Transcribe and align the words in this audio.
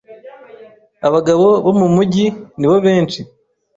Abagabo 1.07 1.47
bo 1.65 1.73
mu 1.79 1.87
mijyi 1.95 2.25
nibo 2.57 2.75
benshi 2.85 3.19